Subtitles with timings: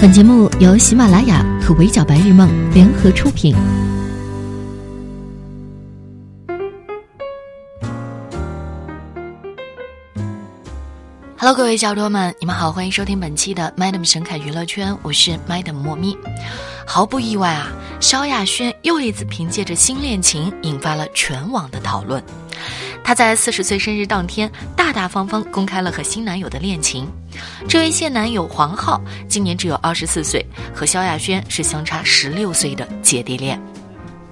[0.00, 3.52] 本节目由喜马拉雅和围剿白日梦联合出品。
[11.36, 16.16] Hello，各位小多们，你们好，欢迎收听本期的 Madam 神凯娱乐圈，我是 Madam 莫咪。
[16.86, 17.66] 毫不意外啊，
[17.98, 22.22] 萧亚轩又一次凭借着新恋情引发了全网的讨论。
[23.08, 27.10] 她在四十岁生日当天，大大方方公开了和新男友的恋情。
[27.66, 30.44] 这位现男友黄浩今年只有二十四岁，
[30.74, 33.58] 和萧亚轩是相差十六岁的姐弟恋。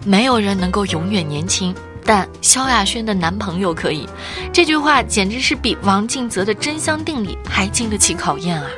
[0.05, 4.07] 没有人能够永远年轻，但萧亚轩的男朋友可以。
[4.53, 8.69] 这句话简直是比王静泽的真香定理还经得起考验啊！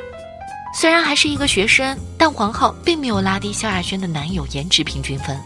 [0.79, 5.37] 虽然还是一个学生，但黄浩并没有拉低萧亚轩的男友颜值平均分。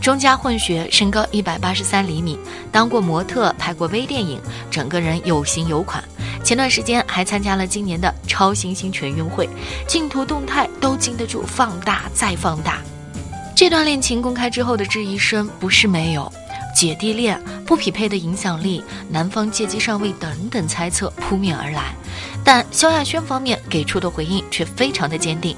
[0.00, 2.38] 中加混血，身高一百八十三厘米，
[2.72, 4.40] 当过模特，拍过微电影，
[4.70, 6.02] 整个人有型有款。
[6.42, 9.46] 前段时间还参加了今年的超新星全运会，
[9.86, 12.78] 镜头动态都经得住放大再放大。
[13.54, 16.32] 这段恋情公开之后的质疑声不是没有，
[16.74, 21.94] 姐弟恋不匹配的影响力，男方借机上位等等猜测扑面而来，
[22.42, 25.54] 但萧亚轩方面给出的回应却非常的坚定。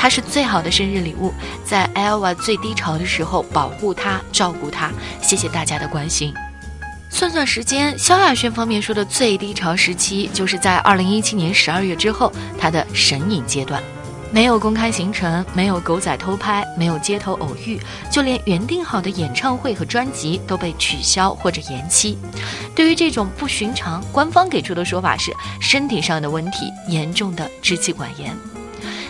[0.00, 6.32] 他是最好的生日礼物，在 Elva 最低潮的时候保护他、照顾他，谢谢大家的关心。
[7.10, 13.82] 算算时间，萧亚轩方面说的最低潮时期，就是在二零一七年十二月之后，他的神隐阶段，
[14.30, 22.16] 没有公开行程，没有狗仔偷拍，没有街头偶遇，就连原定好的演唱会和专辑都被取消或者延期。
[22.72, 28.36] 对于这种不寻常，官方给出的说法是身体上的问题，严重的支气管炎。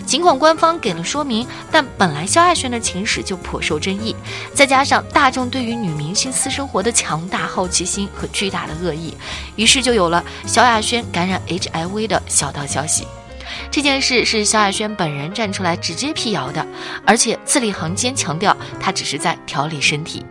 [0.09, 4.17] 尽管官方给了说明，但本来萧亚轩的情史就颇受争议，
[4.55, 9.15] 再加上大众对于女明星私生活的强大好奇心和巨大的恶意，
[9.57, 13.07] 于是就有了萧亚轩感染 HIV 的小道消息。
[13.71, 16.67] 这件事是萧亚轩本人站出来直接辟谣的，
[17.05, 20.25] 而且字里行间强调他只是在调理身体。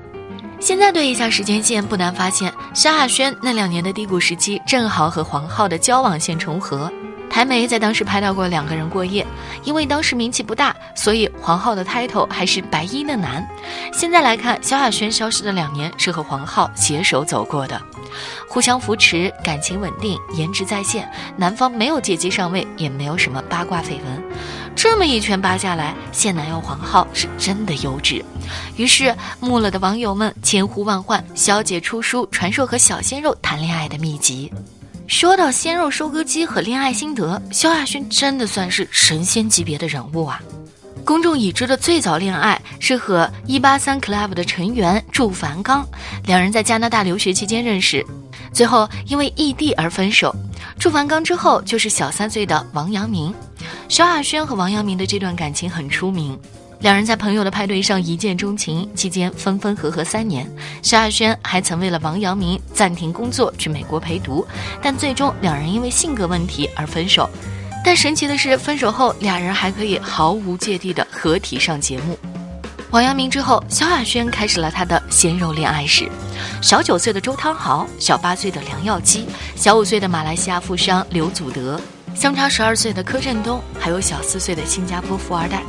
[0.60, 6.92] 现在对一下时间线，不难发现，萧亚轩那两年的低谷时期正好和黄浩的交往线重合。
[7.30, 9.26] 台媒在当时拍到过两个人过夜，
[9.64, 13.48] 因为当时名气不大，所以黄浩的 title 还是白衣的男。
[13.94, 17.80] 现在来看，萧亚轩消失的两年是和黄浩携手走过的，
[18.48, 24.24] 互相扶持，感情稳定，颜值在线，男方没有借机上位，也没有什么八卦绯闻。
[24.76, 28.24] 这么一圈扒下来，现男友黄浩是真的优质。
[28.78, 34.52] 于是，木了的网友们千呼万唤，萧姐出书传授和小鲜肉谈恋爱的秘籍。
[35.08, 40.42] 说到鲜肉收割机和恋爱心得，萧亚轩真的算是神仙级别的人物啊！
[41.06, 45.88] 公众已知的最早恋爱是和一八三 club 的成员祝凡刚，
[46.26, 48.06] 两人在加拿大留学期间认识，
[48.52, 50.36] 最后因为异地而分手。
[50.78, 53.34] 祝凡刚之后就是小三岁的王阳明，
[53.88, 56.38] 萧亚轩和王阳明的这段感情很出名。
[56.80, 60.48] 两人在朋友的派对上一见钟情，期间分分合合三年。
[60.84, 64.46] 萧亚轩还曾为了王阳明暂停工作去美国陪读，
[64.82, 67.28] 但最终两人因为性格问题而分手。
[67.84, 72.18] 但神奇的是，分手后俩人还可以毫无芥蒂的合体上节目。
[72.92, 76.08] 王阳明之后，萧亚轩开始了他的鲜肉恋爱史：
[76.62, 81.82] 小九岁的周汤豪，小八岁的梁耀基，小五岁的马来西亚富商刘祖德，
[82.14, 85.64] 相差十二岁的柯震东，还有小四岁的新加坡富二代。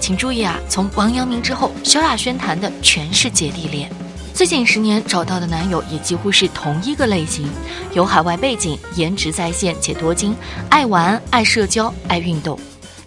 [0.00, 0.58] 请注意啊！
[0.68, 3.90] 从王阳明之后，萧亚轩谈的全是姐弟恋。
[4.32, 7.46] 最近十年找到的男友也几乎是同一个类型：
[7.92, 10.34] 有海外背景，颜值在线且多金，
[10.70, 12.58] 爱玩、爱社交、爱运动。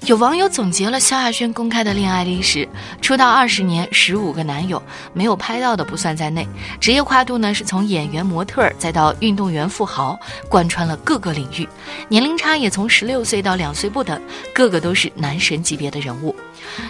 [0.06, 2.68] 有网友总结了萧亚轩公开的恋爱历史：
[3.02, 4.82] 出道二十年，十五个男友，
[5.14, 6.46] 没有拍到的不算在内。
[6.78, 10.20] 职业跨度呢，是从演员、模特儿再到运动员、富豪，
[10.50, 11.66] 贯穿了各个领域。
[12.10, 14.22] 年龄差也从十六岁到两岁不等，
[14.54, 16.36] 个个都是男神级别的人物。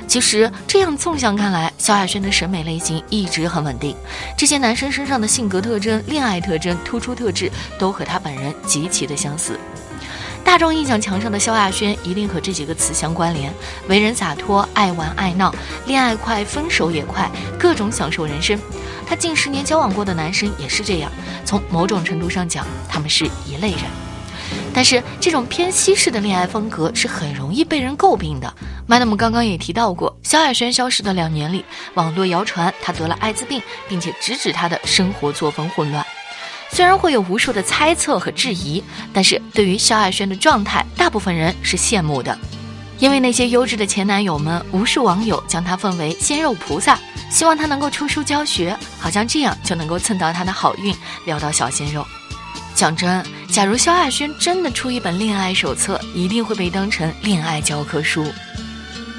[0.07, 3.95] 其实这样纵向看来，萧亚轩的审美类型一直很稳定。
[4.35, 9.59] 这些男生身上的性格特征、恋爱特征、突出特质，都和他本人极其的相似。
[10.53, 13.51] 大众印象墙上的萧亚轩一定和这几个词相关联：
[13.87, 15.51] 为人洒脱、爱玩爱闹、
[15.87, 18.59] 恋爱快、分手也快，各种享受人生。
[19.03, 21.11] 他近十年交往过的男生也是这样，
[21.43, 23.81] 从某种程度上讲，他们是一类人。
[24.71, 28.53] 但是这种偏西式的恋爱风格是很容易被人诟病的。
[28.87, 36.05] Madam 刚刚也提到过，萧亚轩消失的两年里，网络谣传他得了艾滋病，并且直指他的生活作风混乱。
[36.73, 38.83] 虽然会有无数的猜测和质疑，
[39.13, 42.35] 但是对于萧亚轩的状态，大部分人是羡慕的，
[42.97, 46.97] 因为那些优质的前男友们，无数网友将他奉为鲜肉菩萨，
[47.29, 50.95] 希望他能够出书教学，好像这样就能够蹭到他的好运，
[51.27, 52.03] 撩到小鲜肉。
[52.73, 58.25] 讲真，假如萧亚轩真的出一本恋爱手册，一定会被当成恋爱教科书。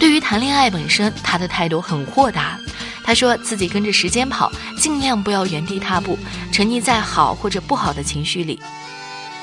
[0.01, 2.59] 对于谈恋爱本身，她的态度很豁达。
[3.05, 6.19] 她说自己跟着时间跑，尽量不要原地踏步，
[6.51, 8.59] 沉溺在好或者不好的情绪里。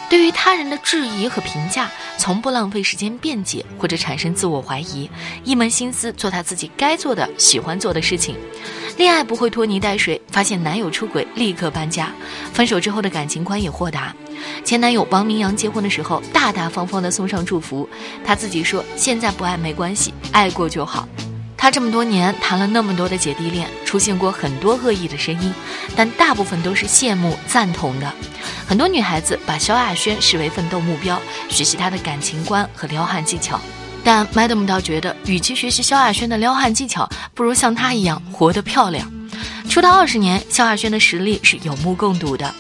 [0.09, 5.09] 对于他人的质疑和评价，从不浪费时间辩解或者产生自我怀疑，
[5.45, 8.35] 一门心思做他自己该做的、喜欢做的事情。
[8.97, 12.11] 恋爱不会拖泥带水，发现男友出轨立刻搬家。
[12.51, 14.13] 分手之后的感情观也豁达。
[14.65, 17.87] 前男友王明阳结婚的时候，大大方方的送上祝福，
[18.25, 21.07] 他自己说现在不爱没关系，爱过就好。
[21.61, 25.53] 他这么多年谈了那么多的姐弟恋，出现过很多恶意的声音，
[25.95, 28.11] 但大部分都是羡慕赞同的。
[28.67, 33.61] 很多女孩子把萧亚轩视为奋斗目标，学习她的感情观和撩汉技巧。
[34.03, 39.07] 但 Madam 倒觉得，与其学习萧亚轩的撩汉技巧，不如像她一样活得漂亮。
[39.69, 42.51] 出道二十年，萧亚轩的实力是有目共睹的。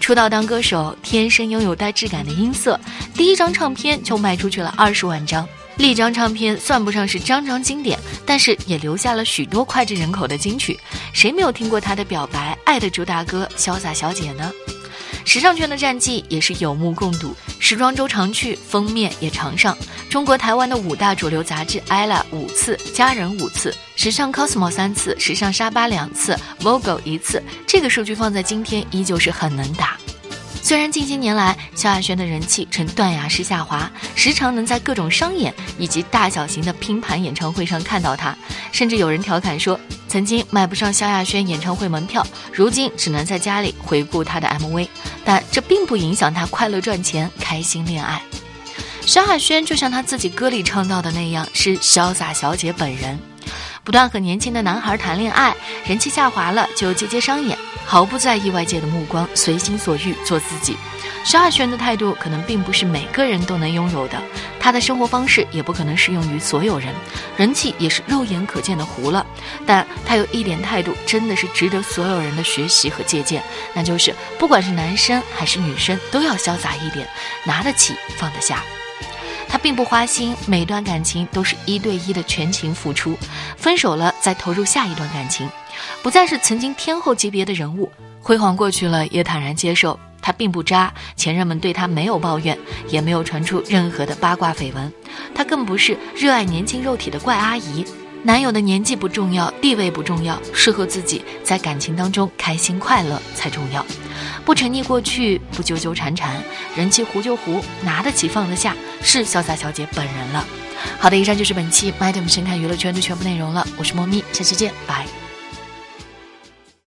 [0.00, 2.78] 出道当歌手，天生拥有带质感的音色，
[3.14, 5.48] 第一张唱片就卖出去了二十万张。
[5.80, 10.78] 丽张唱片算不上是张张经典，但是也留下了许多脍炙人口的金曲。
[11.14, 14.52] 谁没有听过他的表白《爱的主打歌》《潇洒小姐》呢？
[15.24, 19.74] 时尚圈的战绩也是有目共睹，时装周常去，封面也常上。
[20.10, 27.42] 中国台湾的五大主流杂志《ella》五次，《佳人》五次，时尚 Cosmo 三次，时尚沙巴两次，Vogue 一次。
[27.66, 29.96] 这个数据放在今天依旧是很能打。
[30.70, 38.32] 虽然近些年来萧亚轩的人气呈断崖式下滑，时常能在各种商演以及大小型的拼盘演唱会上看到她，
[38.70, 44.86] 甚至有人调侃说，曾经买不上萧亚轩演唱会门票，如今只能在家里回顾她的 MV。
[45.24, 48.22] 但这并不影响她快乐赚钱、开心恋爱。
[49.04, 53.18] 萧亚轩就像她自己歌里唱到的那样，是潇洒小姐本人，
[53.82, 55.52] 不断和年轻的男孩谈恋爱，
[55.84, 57.58] 人气下滑了就接接商演。
[57.90, 60.76] 毫不在意外界的目光，随心所欲做自己。
[61.24, 64.22] 萧亚轩的态度可能并不是每个人都能拥有的，
[64.60, 66.94] 她的生活方式也不可能适用于所有人，
[67.36, 69.26] 人气也是肉眼可见的糊了。
[69.66, 73.42] 但她有一点态度，真的是值得所有人的学习和借鉴，
[73.74, 77.08] 那就是不管是男生还是女生，都要潇洒一点，
[77.42, 78.62] 拿得起放得下。
[79.50, 83.18] 他并不花心，每段感情都是一对一的全情付出，
[83.56, 85.48] 分手了再投入下一段感情。
[86.02, 87.90] 不再是曾经天后级别的人物，
[88.22, 89.98] 辉煌过去了也坦然接受。
[90.22, 92.56] 他并不渣，前任们对他没有抱怨，
[92.88, 94.92] 也没有传出任何的八卦绯闻。
[95.34, 97.84] 他更不是热爱年轻肉体的怪阿姨。
[98.22, 103.84] 男友的年纪不重要，地位不重要，适合自己在感情当中开心快乐才重要。
[104.44, 106.42] 不沉溺过去，不纠纠缠缠，
[106.76, 110.46] 人气糊就糊，拿得起放得下，是潇洒小姐本人了。
[110.98, 113.66] 好的，以上就是本期 Madam 深看娱乐圈的全部内容了。
[113.78, 115.19] 我是莫咪，下期见，拜。